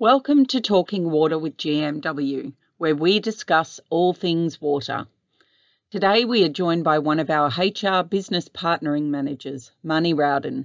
[0.00, 5.06] Welcome to Talking Water with GMW, where we discuss all things water.
[5.90, 10.64] Today we are joined by one of our HR business partnering managers, Marnie Rowden.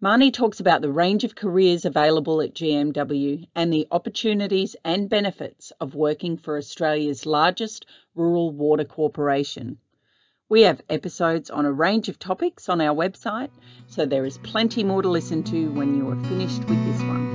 [0.00, 5.72] Marnie talks about the range of careers available at GMW and the opportunities and benefits
[5.80, 7.84] of working for Australia's largest
[8.14, 9.78] rural water corporation.
[10.48, 13.50] We have episodes on a range of topics on our website,
[13.88, 17.25] so there is plenty more to listen to when you are finished with this one.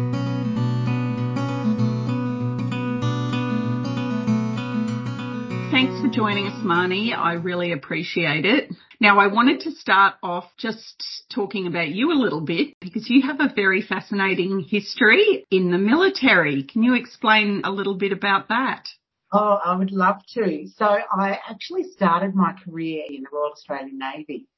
[5.72, 7.18] Thanks for joining us, Marnie.
[7.18, 8.74] I really appreciate it.
[9.00, 13.22] Now, I wanted to start off just talking about you a little bit because you
[13.22, 16.64] have a very fascinating history in the military.
[16.64, 18.84] Can you explain a little bit about that?
[19.32, 20.68] Oh, I would love to.
[20.76, 24.50] So I actually started my career in the Royal Australian Navy.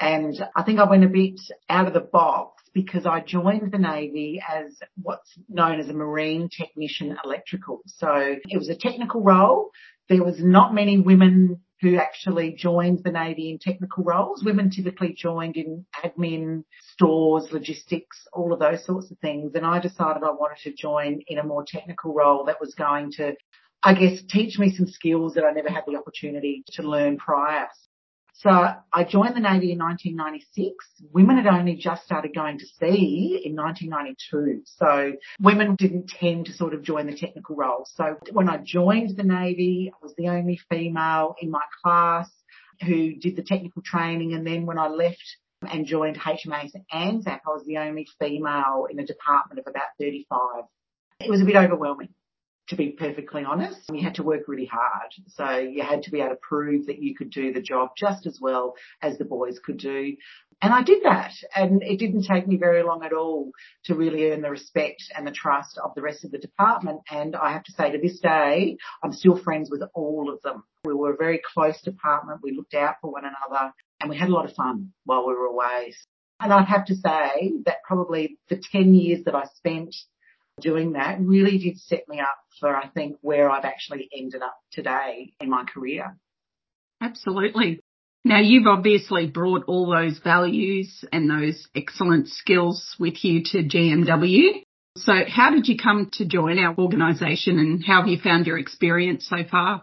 [0.00, 1.40] And I think I went a bit
[1.70, 6.50] out of the box because I joined the Navy as what's known as a Marine
[6.50, 7.82] Technician Electrical.
[7.86, 9.70] So it was a technical role.
[10.08, 14.42] There was not many women who actually joined the Navy in technical roles.
[14.44, 19.54] Women typically joined in admin, stores, logistics, all of those sorts of things.
[19.54, 23.12] And I decided I wanted to join in a more technical role that was going
[23.12, 23.34] to,
[23.82, 27.66] I guess, teach me some skills that I never had the opportunity to learn prior.
[28.38, 30.84] So I joined the Navy in 1996.
[31.10, 34.62] Women had only just started going to sea in 1992.
[34.66, 37.90] So women didn't tend to sort of join the technical roles.
[37.96, 42.30] So when I joined the Navy, I was the only female in my class
[42.84, 44.34] who did the technical training.
[44.34, 45.24] And then when I left
[45.62, 50.64] and joined HMAS Anzac, I was the only female in a department of about 35.
[51.20, 52.10] It was a bit overwhelming
[52.68, 53.80] to be perfectly honest.
[53.92, 55.12] You had to work really hard.
[55.28, 58.26] So you had to be able to prove that you could do the job just
[58.26, 60.16] as well as the boys could do.
[60.62, 61.32] And I did that.
[61.54, 63.50] And it didn't take me very long at all
[63.84, 67.00] to really earn the respect and the trust of the rest of the department.
[67.10, 70.64] And I have to say to this day, I'm still friends with all of them.
[70.84, 72.40] We were a very close department.
[72.42, 75.34] We looked out for one another and we had a lot of fun while we
[75.34, 75.94] were away.
[76.40, 79.94] And I'd have to say that probably the 10 years that I spent
[80.60, 84.56] doing that really did set me up for, I think, where I've actually ended up
[84.72, 86.16] today in my career.
[87.00, 87.80] Absolutely.
[88.24, 94.62] Now, you've obviously brought all those values and those excellent skills with you to GMW.
[94.96, 98.58] So, how did you come to join our organisation and how have you found your
[98.58, 99.82] experience so far?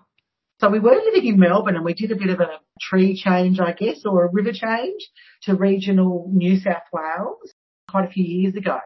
[0.60, 3.60] So, we were living in Melbourne and we did a bit of a tree change,
[3.60, 5.10] I guess, or a river change
[5.44, 7.54] to regional New South Wales
[7.90, 8.80] quite a few years ago.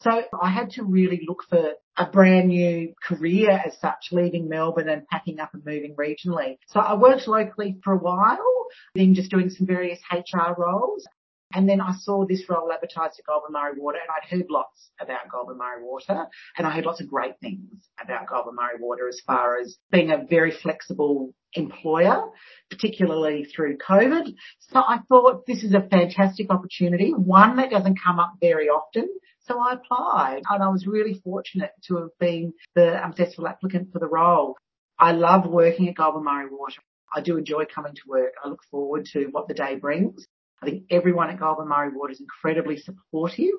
[0.00, 4.88] So I had to really look for a brand new career as such, leaving Melbourne
[4.88, 6.58] and packing up and moving regionally.
[6.68, 11.06] So I worked locally for a while, then just doing some various HR roles.
[11.54, 14.90] And then I saw this role advertised at Goulburn Murray Water and I'd heard lots
[15.00, 16.26] about Goulburn Murray Water
[16.58, 17.70] and I heard lots of great things
[18.02, 22.24] about Goulburn Murray Water as far as being a very flexible employer,
[22.70, 24.34] particularly through COVID.
[24.58, 29.08] So I thought this is a fantastic opportunity, one that doesn't come up very often
[29.44, 33.98] so I applied and I was really fortunate to have been the successful applicant for
[33.98, 34.56] the role.
[34.98, 36.80] I love working at Goulburn Murray Water.
[37.14, 38.32] I do enjoy coming to work.
[38.42, 40.26] I look forward to what the day brings.
[40.62, 43.54] I think everyone at Goulburn Murray Water is incredibly supportive.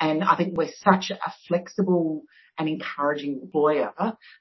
[0.00, 2.22] And I think we're such a flexible
[2.58, 3.92] and encouraging employer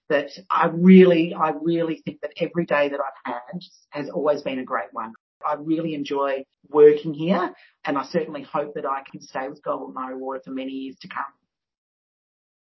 [0.09, 4.59] that I really, I really think that every day that I've had has always been
[4.59, 5.13] a great one.
[5.45, 7.53] I really enjoy working here
[7.85, 10.97] and I certainly hope that I can stay with Goulburn Murray Water for many years
[11.01, 11.23] to come.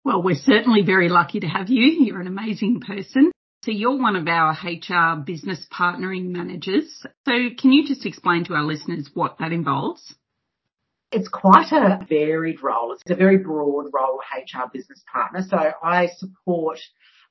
[0.04, 2.04] Well, we're certainly very lucky to have you.
[2.04, 3.32] You're an amazing person.
[3.62, 7.04] So you're one of our HR business partnering managers.
[7.28, 10.14] So can you just explain to our listeners what that involves?
[11.12, 12.92] It's quite a varied role.
[12.92, 15.44] It's a very broad role, HR business partner.
[15.46, 16.78] So I support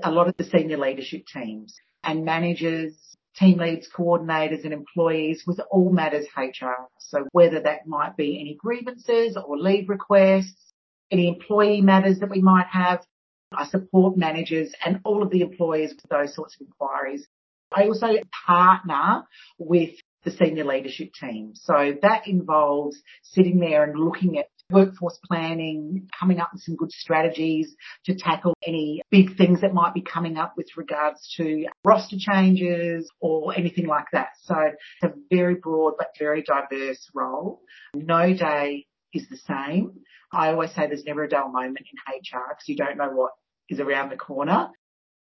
[0.04, 2.94] a lot of the senior leadership teams and managers
[3.40, 6.88] team leads, coordinators and employees with all matters HR.
[7.00, 10.74] So whether that might be any grievances or leave requests,
[11.12, 13.04] any employee matters that we might have,
[13.52, 17.26] I support managers and all of the employees with those sorts of inquiries.
[17.74, 18.08] I also
[18.46, 19.24] partner
[19.58, 19.92] with
[20.24, 21.52] the senior leadership team.
[21.56, 26.92] So that involves sitting there and looking at workforce planning, coming up with some good
[26.92, 27.76] strategies
[28.06, 33.10] to tackle any big things that might be coming up with regards to roster changes
[33.20, 34.30] or anything like that.
[34.44, 34.56] So
[35.04, 37.62] a very broad but very diverse role.
[37.96, 39.94] No day is the same.
[40.32, 43.32] I always say there's never a dull moment in HR because you don't know what
[43.70, 44.70] is around the corner.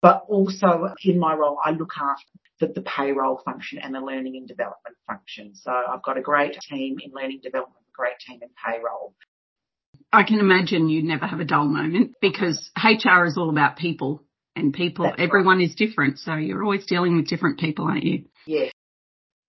[0.02, 2.24] But also in my role, I look after
[2.60, 5.56] the, the payroll function and the learning and development function.
[5.56, 9.14] So I've got a great team in learning development, a great team in payroll.
[10.14, 14.24] I can imagine you'd never have a dull moment because HR is all about people
[14.56, 15.68] and people, That's everyone right.
[15.68, 16.20] is different.
[16.20, 18.26] So you're always dealing with different people, aren't you?
[18.46, 18.72] Yes.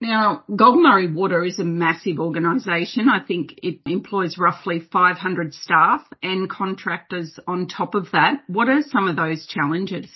[0.00, 3.08] Now, Goulburn Murray Water is a massive organisation.
[3.08, 8.42] I think it employs roughly 500 staff and contractors on top of that.
[8.46, 10.08] What are some of those challenges?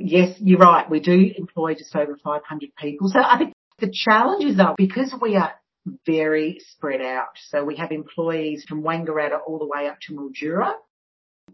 [0.00, 0.88] Yes, you're right.
[0.88, 3.08] We do employ just over 500 people.
[3.08, 5.52] So I think the challenges are because we are
[6.06, 7.28] very spread out.
[7.48, 10.72] So we have employees from Wangaratta all the way up to Mildura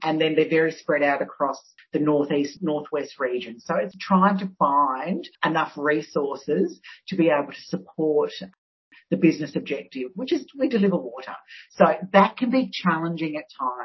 [0.02, 1.61] and then they're very spread out across
[1.93, 3.61] the northeast, northwest region.
[3.61, 8.32] So it's trying to find enough resources to be able to support
[9.11, 11.35] the business objective, which is we deliver water.
[11.70, 13.84] So that can be challenging at times,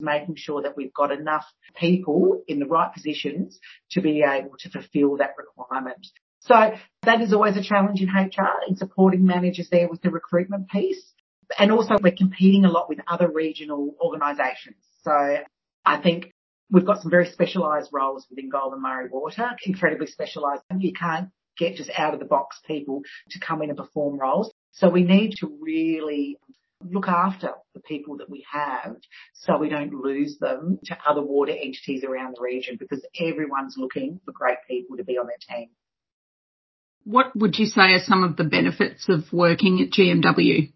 [0.00, 1.44] making sure that we've got enough
[1.78, 3.58] people in the right positions
[3.92, 6.06] to be able to fulfill that requirement.
[6.40, 6.54] So
[7.02, 11.12] that is always a challenge in HR in supporting managers there with the recruitment piece.
[11.58, 14.76] And also we're competing a lot with other regional organisations.
[15.02, 15.38] So
[15.84, 16.32] I think
[16.70, 20.62] we've got some very specialised roles within Goulburn Murray Water, incredibly specialised.
[20.76, 24.52] You can't get just out of the box people to come in and perform roles.
[24.72, 26.38] So we need to really
[26.82, 28.96] look after the people that we have
[29.32, 34.20] so we don't lose them to other water entities around the region because everyone's looking
[34.24, 35.68] for great people to be on their team.
[37.04, 40.72] What would you say are some of the benefits of working at GMW?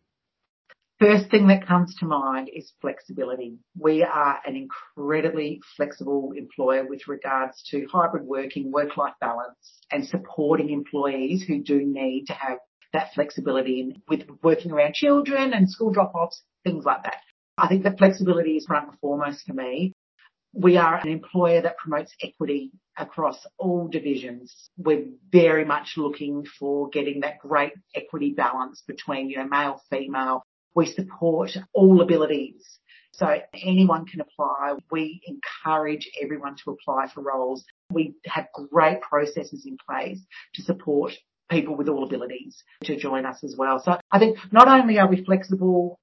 [1.00, 3.56] First thing that comes to mind is flexibility.
[3.78, 9.56] We are an incredibly flexible employer with regards to hybrid working, work-life balance
[9.90, 12.58] and supporting employees who do need to have
[12.92, 17.18] that flexibility with working around children and school drop-offs, things like that.
[17.56, 19.94] I think the flexibility is front and foremost for me.
[20.52, 24.70] We are an employer that promotes equity across all divisions.
[24.76, 30.44] We're very much looking for getting that great equity balance between, you know, male, female,
[30.74, 32.78] we support all abilities.
[33.12, 34.74] So anyone can apply.
[34.90, 37.64] We encourage everyone to apply for roles.
[37.90, 40.20] We have great processes in place
[40.54, 41.12] to support
[41.50, 43.82] people with all abilities to join us as well.
[43.84, 45.98] So I think not only are we flexible,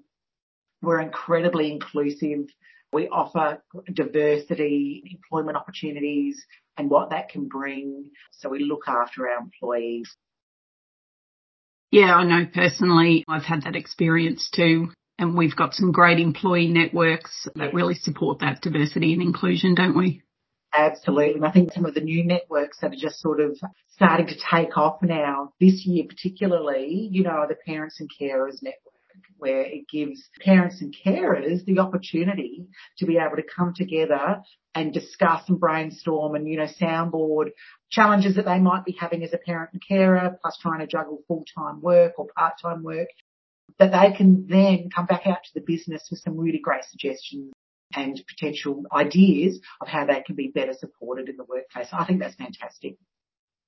[0.81, 2.47] we're incredibly inclusive.
[2.93, 3.61] We offer
[3.91, 6.45] diversity, employment opportunities
[6.77, 8.11] and what that can bring.
[8.31, 10.15] So we look after our employees.
[11.91, 14.89] Yeah, I know personally I've had that experience too.
[15.19, 19.97] And we've got some great employee networks that really support that diversity and inclusion, don't
[19.97, 20.21] we?
[20.77, 21.33] Absolutely.
[21.33, 23.57] And I think some of the new networks that are just sort of
[23.89, 28.93] starting to take off now, this year particularly, you know, the Parents and Carers Network
[29.39, 34.41] where it gives parents and carers the opportunity to be able to come together
[34.75, 37.49] and discuss and brainstorm and, you know, soundboard
[37.91, 41.23] challenges that they might be having as a parent and carer, plus trying to juggle
[41.27, 43.07] full-time work or part-time work,
[43.79, 47.51] that they can then come back out to the business with some really great suggestions
[47.95, 51.87] and potential ideas of how they can be better supported in the workplace.
[51.91, 52.97] I think that's fantastic.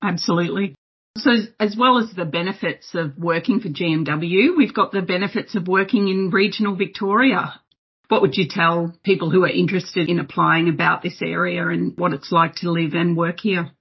[0.04, 0.76] Absolutely.
[1.18, 5.68] So as well as the benefits of working for GMW, we've got the benefits of
[5.68, 7.60] working in regional Victoria.
[8.08, 12.14] What would you tell people who are interested in applying about this area and what
[12.14, 13.72] it's like to live and work here?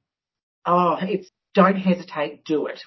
[0.67, 2.81] Oh, it's don't hesitate, do it.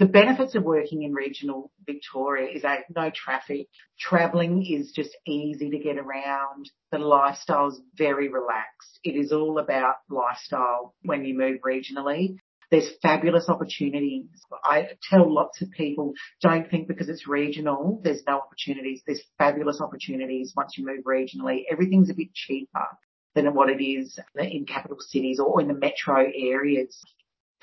[0.00, 3.68] The benefits of working in regional Victoria is that no traffic.
[3.98, 6.68] Travelling is just easy to get around.
[6.90, 8.98] The lifestyle is very relaxed.
[9.04, 12.38] It is all about lifestyle when you move regionally.
[12.72, 14.26] There's fabulous opportunities.
[14.64, 19.02] I tell lots of people, don't think because it's regional, there's no opportunities.
[19.06, 21.62] There's fabulous opportunities once you move regionally.
[21.70, 22.88] Everything's a bit cheaper
[23.36, 27.00] than what it is in capital cities or in the metro areas.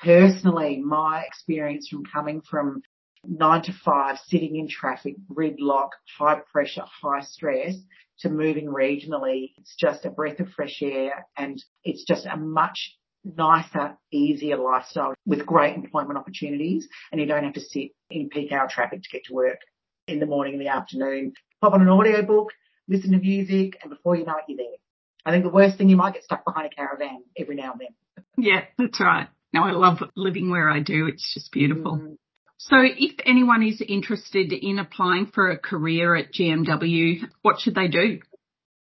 [0.02, 2.82] Personally, my experience from coming from
[3.24, 7.76] nine to five, sitting in traffic, gridlock, high pressure, high stress,
[8.22, 12.96] to moving regionally, it's just a breath of fresh air and it's just a much
[13.24, 18.52] nicer, easier lifestyle with great employment opportunities and you don't have to sit in peak
[18.52, 19.58] hour traffic to get to work
[20.06, 21.32] in the morning and the afternoon.
[21.60, 22.52] Pop on an audio book,
[22.88, 24.76] listen to music and before you know it, you're there.
[25.24, 27.80] I think the worst thing you might get stuck behind a caravan every now and
[27.80, 28.24] then.
[28.36, 29.28] Yeah, that's right.
[29.52, 31.06] Now I love living where I do.
[31.06, 31.98] It's just beautiful.
[31.98, 32.16] Mm.
[32.58, 37.88] So if anyone is interested in applying for a career at GMW, what should they
[37.88, 38.20] do?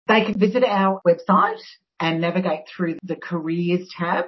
[0.07, 1.61] They can visit our website
[1.99, 4.25] and navigate through the careers tab.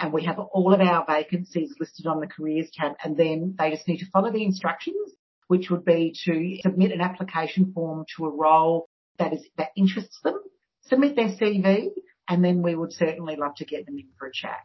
[0.00, 2.92] And we have all of our vacancies listed on the careers tab.
[3.02, 5.12] And then they just need to follow the instructions,
[5.48, 10.20] which would be to submit an application form to a role that is, that interests
[10.22, 10.40] them,
[10.82, 11.88] submit their CV,
[12.28, 14.64] and then we would certainly love to get them in for a chat.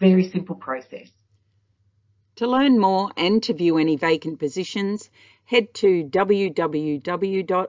[0.00, 1.10] Very simple process.
[2.36, 5.10] To learn more and to view any vacant positions,
[5.44, 7.66] head to www.gmw.com.au.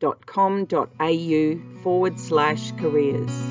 [0.00, 3.47] gmwater.com.au forward slash careers.